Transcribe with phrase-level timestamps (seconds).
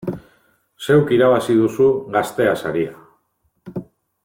[0.85, 3.79] Zeuk irabazi duzu Gaztea saria!